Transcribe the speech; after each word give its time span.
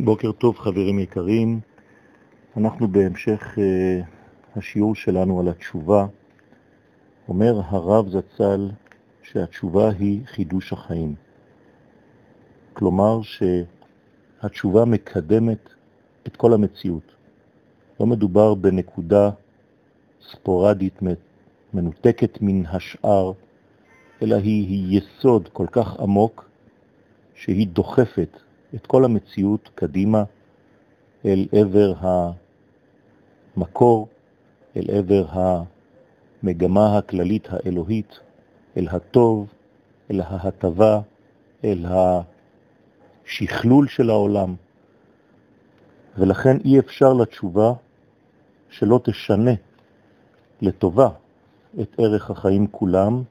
בוקר 0.00 0.32
טוב 0.32 0.58
חברים 0.58 0.98
יקרים, 0.98 1.60
אנחנו 2.56 2.88
בהמשך 2.88 3.58
uh, 3.58 4.58
השיעור 4.58 4.94
שלנו 4.94 5.40
על 5.40 5.48
התשובה. 5.48 6.06
אומר 7.28 7.60
הרב 7.64 8.08
זצ"ל 8.08 8.70
שהתשובה 9.22 9.90
היא 9.98 10.20
חידוש 10.26 10.72
החיים. 10.72 11.14
כלומר 12.72 13.20
שהתשובה 13.22 14.84
מקדמת 14.84 15.68
את 16.26 16.36
כל 16.36 16.52
המציאות. 16.52 17.12
לא 18.00 18.06
מדובר 18.06 18.54
בנקודה 18.54 19.30
ספורדית 20.30 21.00
מנותקת 21.74 22.38
מן 22.40 22.66
השאר, 22.66 23.32
אלא 24.22 24.34
היא, 24.34 24.68
היא 24.68 25.00
יסוד 25.00 25.48
כל 25.52 25.66
כך 25.72 26.00
עמוק 26.00 26.48
שהיא 27.34 27.66
דוחפת 27.66 28.38
את 28.76 28.86
כל 28.86 29.04
המציאות 29.04 29.70
קדימה 29.74 30.24
אל 31.24 31.46
עבר 31.52 31.94
המקור, 33.56 34.08
אל 34.76 34.90
עבר 34.90 35.26
המגמה 36.42 36.98
הכללית 36.98 37.48
האלוהית, 37.50 38.20
אל 38.76 38.88
הטוב, 38.90 39.52
אל 40.10 40.20
ההטבה, 40.20 41.00
אל 41.64 41.86
השכלול 43.24 43.88
של 43.88 44.10
העולם. 44.10 44.54
ולכן 46.18 46.56
אי 46.64 46.78
אפשר 46.78 47.12
לתשובה 47.12 47.72
שלא 48.70 49.00
תשנה 49.04 49.54
לטובה 50.62 51.08
את 51.80 51.94
ערך 51.98 52.30
החיים 52.30 52.66
כולם 52.66 53.22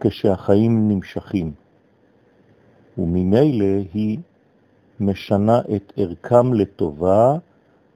כשהחיים 0.00 0.88
נמשכים. 0.88 1.63
וממילא 2.98 3.84
היא 3.94 4.18
משנה 5.00 5.60
את 5.76 5.92
ערכם 5.96 6.54
לטובה, 6.54 7.36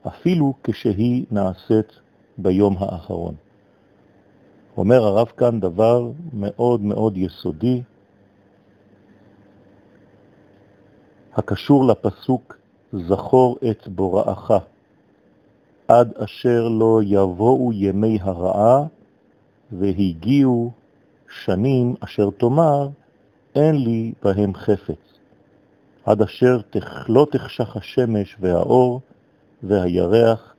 אפילו 0.07 0.53
כשהיא 0.63 1.25
נעשית 1.31 1.99
ביום 2.37 2.75
האחרון. 2.79 3.35
אומר 4.77 5.03
הרב 5.03 5.27
כאן 5.27 5.59
דבר 5.59 6.11
מאוד 6.33 6.81
מאוד 6.81 7.17
יסודי, 7.17 7.81
הקשור 11.35 11.87
לפסוק 11.87 12.57
זכור 12.93 13.57
את 13.71 13.87
בוראך, 13.87 14.51
עד 15.87 16.13
אשר 16.17 16.67
לא 16.67 16.99
יבואו 17.03 17.73
ימי 17.73 18.17
הרעה 18.21 18.85
והגיעו 19.71 20.71
שנים 21.29 21.95
אשר 21.99 22.29
תאמר 22.29 22.89
אין 23.59 23.75
לי 23.75 24.13
בהם 24.23 24.53
חפץ, 24.53 25.13
עד 26.05 26.21
אשר 26.21 26.59
לא 27.07 27.27
תחשך 27.31 27.77
השמש 27.77 28.35
והאור 28.39 29.01
והירח 29.63 30.55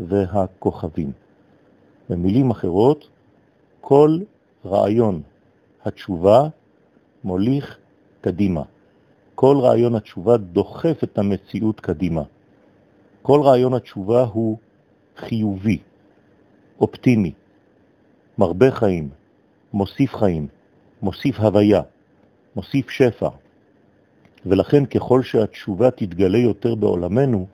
והכוכבים. 0.00 1.12
במילים 2.10 2.50
אחרות, 2.50 3.08
כל 3.80 4.18
רעיון 4.64 5.22
התשובה 5.84 6.48
מוליך 7.24 7.78
קדימה. 8.20 8.62
כל 9.34 9.56
רעיון 9.60 9.94
התשובה 9.94 10.36
דוחף 10.36 11.04
את 11.04 11.18
המציאות 11.18 11.80
קדימה. 11.80 12.22
כל 13.22 13.40
רעיון 13.42 13.74
התשובה 13.74 14.24
הוא 14.24 14.58
חיובי, 15.16 15.78
אופטימי, 16.80 17.32
מרבה 18.38 18.70
חיים, 18.70 19.10
מוסיף 19.72 20.14
חיים, 20.14 20.46
מוסיף 21.02 21.40
הוויה. 21.40 21.82
מוסיף 22.56 22.90
שפע. 22.90 23.28
ולכן 24.46 24.86
ככל 24.86 25.22
שהתשובה 25.22 25.90
תתגלה 25.90 26.38
יותר 26.38 26.74
בעולמנו, 26.74 27.46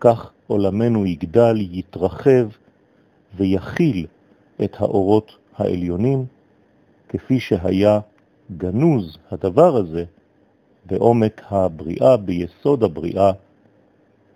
כך 0.00 0.30
עולמנו 0.46 1.06
יגדל, 1.06 1.56
יתרחב 1.60 2.48
ויכיל 3.36 4.06
את 4.64 4.76
האורות 4.78 5.36
העליונים, 5.56 6.24
כפי 7.08 7.40
שהיה 7.40 8.00
גנוז 8.56 9.18
הדבר 9.30 9.76
הזה 9.76 10.04
בעומק 10.86 11.42
הבריאה, 11.50 12.16
ביסוד 12.16 12.82
הבריאה, 12.82 13.32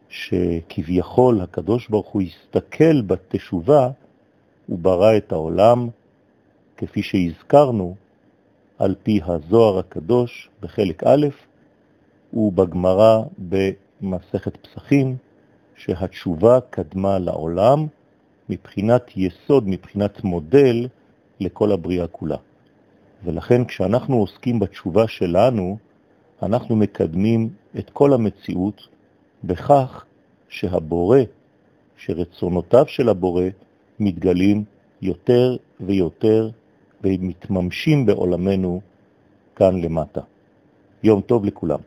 שכביכול 0.09 1.41
הקדוש 1.41 1.89
ברוך 1.89 2.09
הוא 2.09 2.23
הסתכל 2.23 3.01
בתשובה 3.03 3.91
וברא 4.69 5.17
את 5.17 5.33
העולם, 5.33 5.89
כפי 6.77 7.03
שהזכרנו, 7.03 7.95
על 8.79 8.95
פי 9.03 9.21
הזוהר 9.25 9.79
הקדוש 9.79 10.49
בחלק 10.61 11.05
א', 11.05 11.27
ובגמרא 12.35 13.23
במסכת 13.39 14.57
פסחים, 14.57 15.17
שהתשובה 15.77 16.59
קדמה 16.71 17.19
לעולם 17.19 17.87
מבחינת 18.49 19.11
יסוד, 19.17 19.69
מבחינת 19.69 20.25
מודל 20.25 20.89
לכל 21.41 21.73
הבריאה 21.73 22.07
כולה. 22.07 22.37
ולכן 23.25 23.65
כשאנחנו 23.65 24.17
עוסקים 24.17 24.59
בתשובה 24.59 25.09
שלנו, 25.09 25.79
אנחנו 26.43 26.77
מקדמים 26.77 27.49
את 27.79 27.91
כל 27.91 28.13
המציאות 28.13 28.89
בכך 29.45 30.05
שהבורא, 30.49 31.21
שרצונותיו 31.97 32.85
של 32.89 33.09
הבורא 33.09 33.45
מתגלים 34.01 34.65
יותר 35.03 35.57
ויותר 35.81 36.51
ומתממשים 37.07 38.07
בעולמנו 38.07 38.81
כאן 39.57 39.81
למטה. 39.83 40.21
יום 41.03 41.21
טוב 41.21 41.45
לכולם. 41.45 41.79